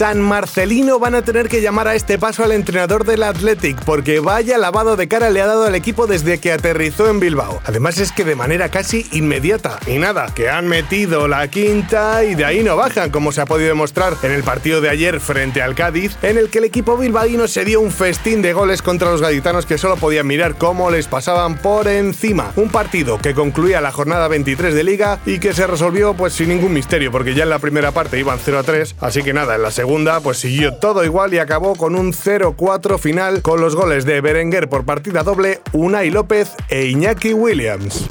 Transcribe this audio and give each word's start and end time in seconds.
San 0.00 0.22
Marcelino 0.22 0.98
van 0.98 1.14
a 1.14 1.20
tener 1.20 1.50
que 1.50 1.60
llamar 1.60 1.86
a 1.86 1.94
este 1.94 2.18
paso 2.18 2.42
al 2.42 2.52
entrenador 2.52 3.04
del 3.04 3.22
Athletic 3.22 3.84
porque 3.84 4.18
vaya 4.20 4.56
lavado 4.56 4.96
de 4.96 5.08
cara 5.08 5.28
le 5.28 5.42
ha 5.42 5.46
dado 5.46 5.66
al 5.66 5.74
equipo 5.74 6.06
desde 6.06 6.38
que 6.38 6.52
aterrizó 6.52 7.10
en 7.10 7.20
Bilbao. 7.20 7.60
Además 7.66 7.98
es 7.98 8.10
que 8.10 8.24
de 8.24 8.34
manera 8.34 8.70
casi 8.70 9.06
inmediata. 9.12 9.78
Y 9.86 9.98
nada, 9.98 10.32
que 10.34 10.48
han 10.48 10.68
metido 10.68 11.28
la 11.28 11.48
quinta 11.48 12.24
y 12.24 12.34
de 12.34 12.46
ahí 12.46 12.62
no 12.62 12.78
bajan, 12.78 13.10
como 13.10 13.30
se 13.30 13.42
ha 13.42 13.44
podido 13.44 13.68
demostrar 13.68 14.16
en 14.22 14.32
el 14.32 14.42
partido 14.42 14.80
de 14.80 14.88
ayer 14.88 15.20
frente 15.20 15.60
al 15.60 15.74
Cádiz, 15.74 16.16
en 16.22 16.38
el 16.38 16.48
que 16.48 16.60
el 16.60 16.64
equipo 16.64 16.96
bilbaíno 16.96 17.46
se 17.46 17.66
dio 17.66 17.82
un 17.82 17.90
festín 17.90 18.40
de 18.40 18.54
goles 18.54 18.80
contra 18.80 19.10
los 19.10 19.20
gaditanos 19.20 19.66
que 19.66 19.76
solo 19.76 19.98
podían 19.98 20.26
mirar 20.26 20.56
cómo 20.56 20.90
les 20.90 21.08
pasaban 21.08 21.58
por 21.58 21.88
encima. 21.88 22.54
Un 22.56 22.70
partido 22.70 23.18
que 23.18 23.34
concluía 23.34 23.82
la 23.82 23.92
jornada 23.92 24.28
23 24.28 24.74
de 24.74 24.82
liga 24.82 25.20
y 25.26 25.40
que 25.40 25.52
se 25.52 25.66
resolvió 25.66 26.14
pues 26.14 26.32
sin 26.32 26.48
ningún 26.48 26.72
misterio 26.72 27.12
porque 27.12 27.34
ya 27.34 27.42
en 27.42 27.50
la 27.50 27.58
primera 27.58 27.92
parte 27.92 28.18
iban 28.18 28.38
0 28.42 28.60
a 28.60 28.62
3, 28.62 28.96
así 29.00 29.22
que 29.22 29.34
nada, 29.34 29.56
en 29.56 29.62
la 29.62 29.70
segunda 29.70 29.89
segunda, 29.90 30.20
pues 30.20 30.38
siguió 30.38 30.74
todo 30.74 31.04
igual 31.04 31.34
y 31.34 31.38
acabó 31.38 31.74
con 31.74 31.96
un 31.96 32.12
0-4 32.12 32.96
final 33.00 33.42
con 33.42 33.60
los 33.60 33.74
goles 33.74 34.04
de 34.04 34.20
Berenguer 34.20 34.68
por 34.68 34.84
partida 34.84 35.24
doble, 35.24 35.62
Unai 35.72 36.10
López 36.10 36.52
e 36.68 36.86
Iñaki 36.86 37.32
Williams. 37.32 38.08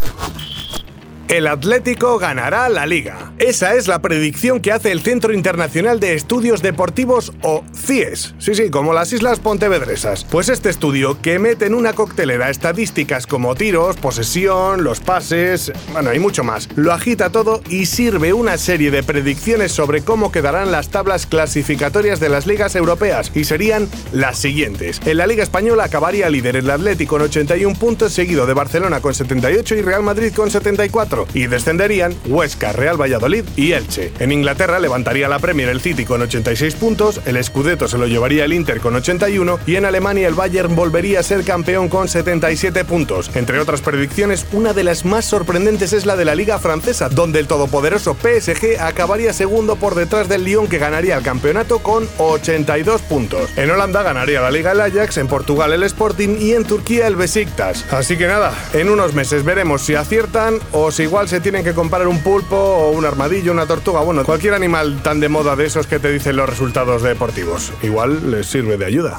El 1.30 1.46
Atlético 1.46 2.18
ganará 2.18 2.68
la 2.70 2.88
liga. 2.88 3.34
Esa 3.38 3.76
es 3.76 3.88
la 3.88 4.02
predicción 4.02 4.62
que 4.62 4.72
hace 4.72 4.92
el 4.92 5.02
Centro 5.02 5.32
Internacional 5.32 6.00
de 6.00 6.16
Estudios 6.16 6.64
Deportivos 6.64 7.34
o 7.44 7.64
CIES. 7.72 8.34
Sí, 8.40 8.56
sí, 8.56 8.72
como 8.72 8.94
las 8.94 9.14
Islas 9.14 9.40
Pontevedresas. 9.40 10.24
Pues 10.24 10.50
este 10.50 10.72
estudio, 10.72 11.22
que 11.22 11.38
mete 11.38 11.68
en 11.68 11.76
una 11.76 11.94
coctelera 11.94 12.50
estadísticas 12.50 13.28
como 13.28 13.54
tiros, 13.54 13.98
posesión, 13.98 14.84
los 14.84 15.02
pases, 15.02 15.72
bueno, 15.92 16.12
y 16.16 16.18
mucho 16.18 16.44
más, 16.44 16.68
lo 16.76 16.94
agita 16.94 17.30
todo 17.30 17.62
y 17.70 17.86
sirve 17.86 18.34
una 18.34 18.58
serie 18.58 18.90
de 18.90 19.04
predicciones 19.04 19.72
sobre 19.72 20.02
cómo 20.02 20.32
quedarán 20.32 20.72
las 20.72 20.90
tablas 20.90 21.28
clasificatorias 21.28 22.20
de 22.20 22.30
las 22.30 22.48
ligas 22.48 22.76
europeas 22.76 23.32
y 23.36 23.44
serían 23.44 23.88
las 24.14 24.40
siguientes. 24.40 25.00
En 25.06 25.18
la 25.18 25.28
Liga 25.28 25.44
Española 25.44 25.84
acabaría 25.84 26.28
líder 26.28 26.56
el 26.56 26.72
Atlético 26.72 27.18
con 27.18 27.22
81 27.22 27.78
puntos, 27.78 28.14
seguido 28.14 28.48
de 28.48 28.56
Barcelona 28.56 29.00
con 29.00 29.14
78 29.14 29.76
y 29.76 29.82
Real 29.84 30.02
Madrid 30.02 30.34
con 30.34 30.50
74 30.50 31.19
y 31.34 31.48
descenderían 31.48 32.16
Huesca, 32.26 32.72
Real 32.72 33.00
Valladolid 33.00 33.44
y 33.56 33.74
Elche. 33.74 34.12
En 34.20 34.32
Inglaterra 34.32 34.80
levantaría 34.80 35.28
la 35.28 35.40
Premier 35.40 35.70
el 35.70 35.82
City 35.82 36.06
con 36.06 36.22
86 36.22 36.76
puntos, 36.76 37.22
el 37.26 37.44
Scudetto 37.44 37.88
se 37.88 37.98
lo 37.98 38.08
llevaría 38.08 38.46
el 38.46 38.54
Inter 38.54 38.80
con 38.80 38.96
81 38.96 39.60
y 39.66 39.76
en 39.76 39.86
Alemania 39.86 40.28
el 40.28 40.34
Bayern 40.34 40.76
volvería 40.76 41.20
a 41.20 41.24
ser 41.24 41.44
campeón 41.44 41.90
con 41.90 42.08
77 42.08 42.86
puntos. 42.86 43.32
Entre 43.36 43.60
otras 43.60 43.82
predicciones, 43.82 44.46
una 44.52 44.74
de 44.74 44.84
las 44.84 45.06
más 45.06 45.26
sorprendentes 45.26 45.94
es 45.94 46.06
la 46.06 46.16
de 46.16 46.26
la 46.26 46.36
Liga 46.36 46.60
Francesa, 46.60 47.10
donde 47.10 47.40
el 47.40 47.48
todopoderoso 47.48 48.16
PSG 48.16 48.80
acabaría 48.80 49.34
segundo 49.34 49.76
por 49.76 49.96
detrás 49.96 50.30
del 50.30 50.44
Lyon 50.44 50.68
que 50.68 50.78
ganaría 50.78 51.18
el 51.18 51.24
campeonato 51.24 51.80
con 51.80 52.08
82 52.18 53.02
puntos. 53.04 53.50
En 53.56 53.70
Holanda 53.72 54.04
ganaría 54.04 54.42
la 54.42 54.52
Liga 54.52 54.72
el 54.72 54.82
Ajax, 54.82 55.18
en 55.18 55.28
Portugal 55.28 55.74
el 55.74 55.84
Sporting 55.84 56.38
y 56.40 56.54
en 56.54 56.64
Turquía 56.64 57.08
el 57.08 57.16
Besiktas. 57.16 57.86
Así 57.92 58.18
que 58.18 58.28
nada, 58.28 58.54
en 58.74 58.90
unos 58.90 59.14
meses 59.14 59.44
veremos 59.44 59.82
si 59.82 59.96
aciertan 59.96 60.60
o 60.72 60.92
si 60.92 61.06
igual 61.10 61.28
se 61.28 61.42
tienen 61.42 61.64
que 61.64 61.74
comparar 61.74 62.08
un 62.08 62.20
pulpo 62.20 62.56
o 62.56 62.92
un 62.92 63.04
armadillo, 63.04 63.52
una 63.52 63.66
tortuga, 63.66 64.02
bueno, 64.02 64.24
cualquier 64.24 64.54
animal 64.54 65.02
tan 65.02 65.20
de 65.20 65.28
moda 65.28 65.56
de 65.56 65.66
esos 65.66 65.88
que 65.88 65.98
te 65.98 66.12
dicen 66.12 66.36
los 66.36 66.48
resultados 66.48 67.02
deportivos. 67.02 67.74
Igual 67.82 68.30
les 68.30 68.46
sirve 68.46 68.78
de 68.78 68.86
ayuda 68.86 69.18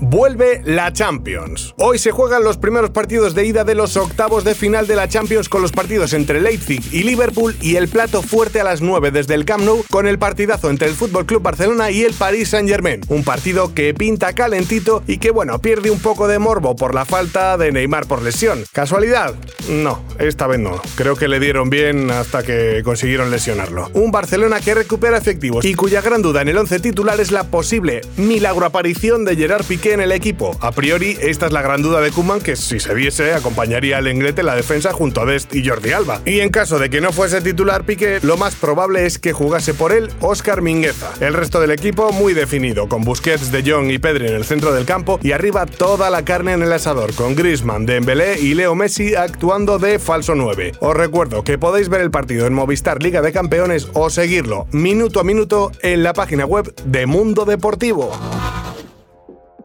vuelve 0.00 0.60
la 0.64 0.92
Champions. 0.92 1.74
Hoy 1.78 1.98
se 1.98 2.10
juegan 2.10 2.44
los 2.44 2.58
primeros 2.58 2.90
partidos 2.90 3.34
de 3.34 3.46
ida 3.46 3.64
de 3.64 3.74
los 3.74 3.96
octavos 3.96 4.44
de 4.44 4.54
final 4.54 4.86
de 4.86 4.96
la 4.96 5.08
Champions 5.08 5.48
con 5.48 5.62
los 5.62 5.72
partidos 5.72 6.12
entre 6.12 6.40
Leipzig 6.40 6.82
y 6.92 7.02
Liverpool 7.02 7.56
y 7.60 7.76
el 7.76 7.88
plato 7.88 8.22
fuerte 8.22 8.60
a 8.60 8.64
las 8.64 8.80
9 8.80 9.10
desde 9.10 9.34
el 9.34 9.44
Camp 9.44 9.64
Nou 9.64 9.84
con 9.90 10.06
el 10.06 10.18
partidazo 10.18 10.70
entre 10.70 10.88
el 10.88 10.94
Club 10.94 11.42
Barcelona 11.42 11.90
y 11.90 12.02
el 12.02 12.14
Paris 12.14 12.50
Saint-Germain. 12.50 13.00
Un 13.08 13.24
partido 13.24 13.74
que 13.74 13.94
pinta 13.94 14.34
calentito 14.34 15.02
y 15.06 15.18
que 15.18 15.30
bueno, 15.30 15.58
pierde 15.60 15.90
un 15.90 16.00
poco 16.00 16.28
de 16.28 16.38
morbo 16.38 16.76
por 16.76 16.94
la 16.94 17.04
falta 17.04 17.56
de 17.56 17.72
Neymar 17.72 18.06
por 18.06 18.22
lesión. 18.22 18.64
¿Casualidad? 18.72 19.34
No, 19.68 20.02
esta 20.18 20.46
vez 20.46 20.60
no. 20.60 20.80
Creo 20.96 21.16
que 21.16 21.28
le 21.28 21.40
dieron 21.40 21.70
bien 21.70 22.10
hasta 22.10 22.42
que 22.42 22.82
consiguieron 22.84 23.30
lesionarlo. 23.30 23.90
Un 23.94 24.10
Barcelona 24.10 24.60
que 24.60 24.74
recupera 24.74 25.16
efectivos 25.16 25.64
y 25.64 25.74
cuya 25.74 26.00
gran 26.00 26.22
duda 26.22 26.42
en 26.42 26.48
el 26.48 26.58
11 26.58 26.80
titular 26.80 27.20
es 27.20 27.30
la 27.30 27.44
posible 27.44 28.02
milagro 28.16 28.66
aparición 28.66 29.24
de 29.24 29.36
Gerard 29.36 29.64
Piqué 29.64 29.85
en 29.90 30.00
el 30.00 30.12
equipo. 30.12 30.56
A 30.60 30.72
priori, 30.72 31.16
esta 31.20 31.46
es 31.46 31.52
la 31.52 31.62
gran 31.62 31.82
duda 31.82 32.00
de 32.00 32.10
Kuman 32.10 32.40
que 32.40 32.56
si 32.56 32.80
se 32.80 32.94
viese 32.94 33.32
acompañaría 33.32 33.98
al 33.98 34.08
Inglete 34.08 34.40
en 34.40 34.46
la 34.46 34.54
defensa 34.54 34.92
junto 34.92 35.20
a 35.20 35.26
Dest 35.26 35.54
y 35.54 35.66
Jordi 35.66 35.92
Alba. 35.92 36.20
Y 36.24 36.40
en 36.40 36.50
caso 36.50 36.78
de 36.78 36.90
que 36.90 37.00
no 37.00 37.12
fuese 37.12 37.40
titular 37.40 37.84
Piqué, 37.84 38.18
lo 38.22 38.36
más 38.36 38.54
probable 38.54 39.06
es 39.06 39.18
que 39.18 39.32
jugase 39.32 39.74
por 39.74 39.92
él 39.92 40.10
Oscar 40.20 40.62
Mingueza. 40.62 41.12
El 41.20 41.34
resto 41.34 41.60
del 41.60 41.70
equipo 41.70 42.12
muy 42.12 42.34
definido, 42.34 42.88
con 42.88 43.02
Busquets, 43.02 43.52
De 43.52 43.62
Jong 43.68 43.90
y 43.90 43.98
Pedri 43.98 44.28
en 44.28 44.34
el 44.34 44.44
centro 44.44 44.72
del 44.72 44.84
campo 44.84 45.18
y 45.22 45.32
arriba 45.32 45.66
toda 45.66 46.10
la 46.10 46.24
carne 46.24 46.52
en 46.52 46.62
el 46.62 46.72
asador, 46.72 47.14
con 47.14 47.34
Griezmann, 47.34 47.86
Dembélé 47.86 48.40
y 48.40 48.54
Leo 48.54 48.74
Messi 48.74 49.14
actuando 49.14 49.78
de 49.78 49.98
falso 49.98 50.34
9. 50.34 50.72
Os 50.80 50.96
recuerdo 50.96 51.44
que 51.44 51.58
podéis 51.58 51.88
ver 51.88 52.00
el 52.00 52.10
partido 52.10 52.46
en 52.46 52.54
Movistar 52.54 53.02
Liga 53.02 53.22
de 53.22 53.32
Campeones 53.32 53.88
o 53.92 54.10
seguirlo 54.10 54.66
minuto 54.72 55.20
a 55.20 55.24
minuto 55.24 55.72
en 55.82 56.02
la 56.02 56.12
página 56.12 56.44
web 56.46 56.74
de 56.84 57.06
Mundo 57.06 57.44
Deportivo. 57.44 58.12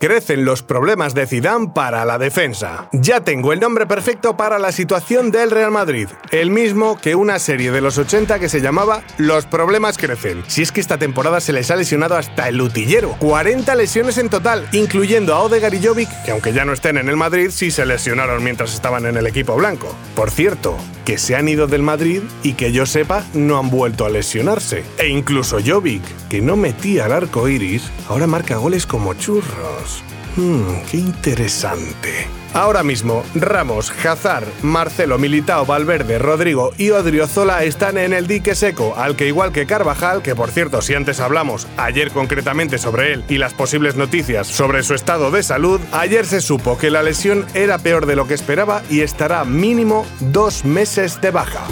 Crecen 0.02 0.46
los 0.46 0.64
problemas 0.64 1.14
de 1.14 1.28
Zidane 1.28 1.70
para 1.76 2.06
la 2.06 2.18
defensa. 2.18 2.90
Ya 2.92 3.24
tengo 3.24 3.54
el 3.54 3.60
nombre 3.60 3.86
perfecto 3.86 4.36
para 4.36 4.58
la 4.58 4.72
situación 4.72 5.30
del 5.30 5.52
Real 5.52 5.70
Madrid, 5.70 6.08
el 6.32 6.50
mismo 6.50 6.98
que 7.00 7.14
una 7.14 7.38
serie 7.38 7.72
de 7.72 7.82
los 7.82 8.00
80 8.00 8.40
que 8.40 8.50
se 8.50 8.62
llamaba 8.62 9.04
Los 9.20 9.46
problemas 9.46 10.00
crecen. 10.00 10.44
Si 10.48 10.64
es 10.64 10.72
que 10.72 10.82
esta 10.82 10.98
temporada 10.98 11.40
se 11.40 11.54
les 11.54 11.70
ha 11.70 11.76
lesionado 11.76 12.18
hasta 12.18 12.50
el 12.50 12.58
lutillero. 12.58 13.16
40 13.20 13.76
lesiones 13.76 14.18
en 14.18 14.30
total, 14.30 14.68
incluyendo 14.72 15.36
a 15.36 15.42
Odegaard 15.42 15.76
y 15.76 15.86
Jovic, 15.86 16.10
que 16.26 16.32
aunque 16.32 16.52
ya 16.52 16.66
no 16.66 16.74
estén 16.74 16.98
en 16.98 17.08
el 17.08 17.16
Madrid, 17.16 17.52
sí 17.52 17.70
se 17.70 17.86
lesionaron 17.86 18.44
mientras 18.44 18.74
estaban 18.74 19.06
en 19.06 19.18
el 19.18 19.28
equipo 19.28 19.56
blanco. 19.56 19.96
Por 20.16 20.32
cierto, 20.32 20.78
que 21.06 21.20
se 21.20 21.36
han 21.36 21.48
ido 21.48 21.68
del 21.68 21.84
Madrid 21.84 22.24
y 22.42 22.54
que 22.54 22.72
yo 22.72 22.88
sepa 22.88 23.24
no 23.36 23.60
han 23.60 23.70
vuelto 23.70 24.06
a 24.06 24.10
lesionarse. 24.10 24.84
E 24.98 25.10
incluso 25.10 25.60
Jovic, 25.64 26.02
que 26.28 26.42
no 26.42 26.56
metía 26.56 27.06
al 27.06 27.12
arco 27.12 27.48
iris, 27.48 27.84
ahora 28.10 28.26
marca 28.26 28.58
goles 28.58 28.88
como 28.88 29.14
churros. 29.14 29.91
Hmm, 30.36 30.82
qué 30.90 30.98
interesante. 30.98 32.28
Ahora 32.54 32.84
mismo, 32.84 33.24
Ramos, 33.36 33.92
Hazard, 34.04 34.46
Marcelo, 34.62 35.18
Militao, 35.18 35.66
Valverde, 35.66 36.20
Rodrigo 36.20 36.72
y 36.78 36.92
Odriozola 36.92 37.64
están 37.64 37.98
en 37.98 38.12
el 38.12 38.28
dique 38.28 38.56
seco, 38.56 38.94
al 38.98 39.16
que 39.16 39.28
igual 39.28 39.54
que 39.54 39.66
Carvajal, 39.66 40.22
que 40.22 40.36
por 40.36 40.52
cierto, 40.52 40.82
si 40.82 40.94
antes 40.94 41.22
hablamos 41.22 41.68
ayer 41.78 42.12
concretamente 42.12 42.78
sobre 42.78 43.14
él 43.14 43.24
y 43.30 43.38
las 43.38 43.54
posibles 43.54 43.96
noticias 43.96 44.48
sobre 44.48 44.84
su 44.84 44.94
estado 44.94 45.32
de 45.32 45.44
salud, 45.44 45.80
ayer 45.94 46.26
se 46.26 46.42
supo 46.42 46.78
que 46.78 46.92
la 46.92 47.04
lesión 47.04 47.46
era 47.54 47.78
peor 47.78 48.06
de 48.06 48.16
lo 48.18 48.28
que 48.28 48.34
esperaba 48.34 48.84
y 48.90 49.02
estará 49.02 49.46
mínimo 49.46 50.06
dos 50.20 50.66
meses 50.66 51.22
de 51.22 51.32
baja. 51.32 51.66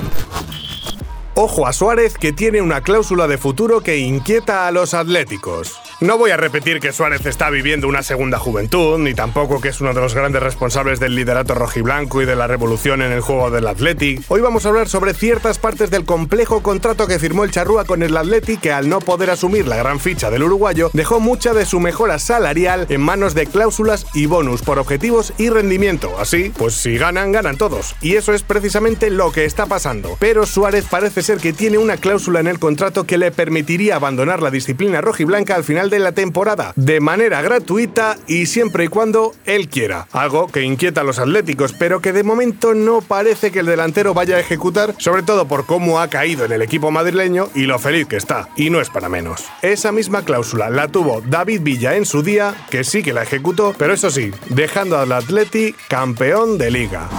Ojo 1.36 1.68
a 1.68 1.74
Suárez 1.74 2.18
que 2.18 2.34
tiene 2.34 2.62
una 2.62 2.81
cláusula 2.81 3.28
de 3.28 3.38
futuro 3.38 3.81
que 3.81 3.97
inquieta 3.97 4.68
a 4.68 4.72
los 4.72 4.94
atléticos. 4.94 5.80
No 6.02 6.18
voy 6.18 6.32
a 6.32 6.38
repetir 6.38 6.80
que 6.80 6.94
Suárez 6.94 7.26
está 7.26 7.50
viviendo 7.50 7.86
una 7.86 8.04
segunda 8.04 8.40
juventud, 8.40 8.98
ni 9.00 9.14
tampoco 9.14 9.60
que 9.60 9.68
es 9.68 9.81
uno 9.81 9.94
de 9.94 10.00
los 10.00 10.16
grandes 10.16 10.42
responsables 10.42 11.01
del 11.01 11.13
liderato 11.13 11.56
rojiblanco 11.56 12.22
y 12.22 12.25
de 12.25 12.38
la 12.38 12.48
revolución 12.48 13.01
en 13.01 13.12
el 13.12 13.19
juego 13.19 13.51
del 13.51 13.68
Athletic. 13.68 14.22
Hoy 14.30 14.40
vamos 14.40 14.66
a 14.66 14.69
hablar 14.69 14.88
sobre 14.88 15.13
ciertas 15.13 15.60
partes 15.60 15.92
del 15.92 16.06
complejo 16.06 16.63
contrato 16.63 17.06
que 17.06 17.19
firmó 17.19 17.44
el 17.44 17.51
Charrúa 17.51 17.84
con 17.84 18.01
el 18.01 18.16
Athletic 18.16 18.62
que 18.62 18.72
al 18.72 18.88
no 18.88 19.01
poder 19.01 19.30
asumir 19.30 19.68
la 19.68 19.75
gran 19.75 20.00
ficha 20.00 20.31
del 20.31 20.44
uruguayo, 20.44 20.90
dejó 20.94 21.19
mucha 21.19 21.54
de 21.54 21.66
su 21.66 21.81
mejora 21.81 22.18
salarial 22.18 22.86
en 22.88 23.01
manos 23.01 23.36
de 23.36 23.48
cláusulas 23.48 24.06
y 24.13 24.25
bonus 24.25 24.62
por 24.62 24.80
objetivos 24.80 25.34
y 25.38 25.50
rendimiento. 25.50 26.18
Así, 26.18 26.54
pues 26.57 26.75
si 26.75 26.98
ganan, 26.98 27.34
ganan 27.34 27.57
todos. 27.57 27.98
Y 28.00 28.16
eso 28.16 28.34
es 28.34 28.44
precisamente 28.44 29.10
lo 29.10 29.34
que 29.34 29.44
está 29.44 29.66
pasando. 29.66 30.16
Pero 30.18 30.46
Suárez 30.46 30.86
parece 30.90 31.24
ser 31.24 31.40
que 31.40 31.51
tiene 31.51 31.78
una 31.78 31.98
cláusula 31.98 32.40
en 32.40 32.48
el 32.48 32.57
contrato 32.57 33.04
que 33.04 33.18
le 33.18 33.34
permitiría 33.34 33.98
abandonar 33.98 34.42
la 34.42 34.50
disciplina 34.50 35.01
rojiblanca 35.01 35.56
al 35.56 35.66
final 35.66 35.88
de 35.89 36.00
la 36.00 36.12
temporada, 36.12 36.74
de 36.75 37.00
manera 37.00 37.41
gratuita 37.41 38.18
y 38.27 38.45
siempre 38.45 38.86
y 38.86 38.88
cuando 38.88 39.33
él 39.45 39.69
quiera. 39.69 40.07
Algo 40.12 40.47
que 40.47 40.62
inquieta 40.62 41.01
a 41.01 41.03
los 41.03 41.19
atléticos, 41.19 41.74
pero 41.74 42.01
que 42.01 42.13
de 42.13 42.24
momento 42.24 42.74
no 42.74 43.01
parece 43.01 43.51
que 43.51 43.59
el 43.59 43.65
delantero 43.65 44.13
vaya 44.13 44.38
a 44.38 44.39
ejecutar, 44.39 44.95
sobre 44.97 45.24
todo 45.24 45.47
por 45.47 45.65
cómo 45.65 46.00
ha 46.00 46.09
caído 46.09 46.45
en 46.45 46.51
el 46.51 46.62
equipo 46.62 46.91
madrileño 46.91 47.50
y 47.56 47.63
lo 47.63 47.80
feliz 47.80 48.07
que 48.07 48.18
está. 48.18 48.50
Y 48.56 48.69
no 48.69 48.81
es 48.81 48.89
para 48.89 49.09
menos. 49.09 49.45
Esa 49.62 49.91
misma 49.91 50.24
cláusula 50.24 50.69
la 50.69 50.88
tuvo 50.88 51.21
David 51.21 51.62
Villa 51.62 51.95
en 51.95 52.06
su 52.06 52.24
día, 52.24 52.53
que 52.69 52.83
sí 52.83 53.03
que 53.03 53.13
la 53.13 53.24
ejecutó, 53.24 53.74
pero 53.77 53.94
eso 53.94 54.09
sí, 54.09 54.31
dejando 54.50 54.97
al 54.97 55.12
Atleti 55.12 55.75
campeón 55.88 56.57
de 56.57 56.71
liga. 56.71 57.09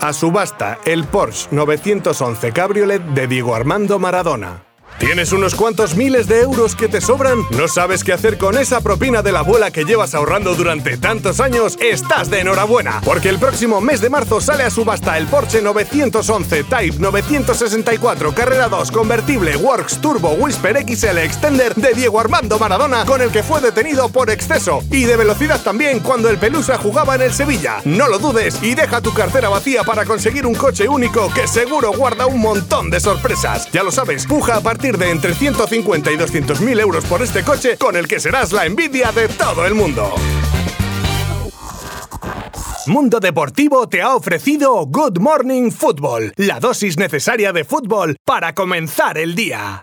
A 0.00 0.12
subasta 0.12 0.78
el 0.84 1.04
Porsche 1.04 1.48
911 1.50 2.52
Cabriolet 2.52 3.02
de 3.02 3.26
Diego 3.26 3.54
Armando 3.54 3.98
Maradona. 3.98 4.65
¿Tienes 4.98 5.32
unos 5.32 5.54
cuantos 5.54 5.94
miles 5.94 6.26
de 6.26 6.40
euros 6.40 6.74
que 6.74 6.88
te 6.88 7.02
sobran? 7.02 7.40
¿No 7.50 7.68
sabes 7.68 8.02
qué 8.02 8.14
hacer 8.14 8.38
con 8.38 8.56
esa 8.56 8.80
propina 8.80 9.20
de 9.20 9.30
la 9.30 9.40
abuela 9.40 9.70
que 9.70 9.84
llevas 9.84 10.14
ahorrando 10.14 10.54
durante 10.54 10.96
tantos 10.96 11.38
años? 11.38 11.76
Estás 11.82 12.30
de 12.30 12.40
enhorabuena, 12.40 13.02
porque 13.04 13.28
el 13.28 13.38
próximo 13.38 13.82
mes 13.82 14.00
de 14.00 14.08
marzo 14.08 14.40
sale 14.40 14.62
a 14.62 14.70
subasta 14.70 15.18
el 15.18 15.26
Porsche 15.26 15.60
911 15.60 16.64
Type 16.64 16.96
964 16.98 18.34
Carrera 18.34 18.68
2 18.68 18.90
convertible 18.90 19.56
Works 19.56 20.00
Turbo 20.00 20.30
Whisper 20.30 20.82
XL 20.88 21.18
Extender 21.18 21.74
de 21.74 21.92
Diego 21.92 22.18
Armando 22.18 22.58
Maradona, 22.58 23.04
con 23.04 23.20
el 23.20 23.30
que 23.30 23.42
fue 23.42 23.60
detenido 23.60 24.08
por 24.08 24.30
exceso 24.30 24.82
y 24.90 25.04
de 25.04 25.18
velocidad 25.18 25.60
también 25.60 26.00
cuando 26.00 26.30
el 26.30 26.38
Pelusa 26.38 26.78
jugaba 26.78 27.16
en 27.16 27.22
el 27.22 27.34
Sevilla. 27.34 27.82
No 27.84 28.08
lo 28.08 28.18
dudes 28.18 28.62
y 28.62 28.74
deja 28.74 29.02
tu 29.02 29.12
cartera 29.12 29.50
vacía 29.50 29.84
para 29.84 30.06
conseguir 30.06 30.46
un 30.46 30.54
coche 30.54 30.88
único 30.88 31.30
que 31.34 31.46
seguro 31.46 31.92
guarda 31.92 32.24
un 32.24 32.40
montón 32.40 32.88
de 32.88 32.98
sorpresas. 32.98 33.70
Ya 33.72 33.82
lo 33.82 33.92
sabes, 33.92 34.26
puja 34.26 34.56
a 34.56 34.60
de 34.92 35.10
entre 35.10 35.34
150 35.34 36.12
y 36.12 36.16
200 36.16 36.60
mil 36.60 36.78
euros 36.78 37.04
por 37.06 37.20
este 37.20 37.42
coche 37.42 37.76
con 37.76 37.96
el 37.96 38.06
que 38.06 38.20
serás 38.20 38.52
la 38.52 38.66
envidia 38.66 39.10
de 39.10 39.26
todo 39.26 39.66
el 39.66 39.74
mundo. 39.74 40.14
Mundo 42.86 43.18
Deportivo 43.18 43.88
te 43.88 44.00
ha 44.00 44.14
ofrecido 44.14 44.86
Good 44.86 45.18
Morning 45.18 45.72
Football, 45.72 46.32
la 46.36 46.60
dosis 46.60 46.96
necesaria 46.96 47.52
de 47.52 47.64
fútbol 47.64 48.16
para 48.24 48.54
comenzar 48.54 49.18
el 49.18 49.34
día. 49.34 49.82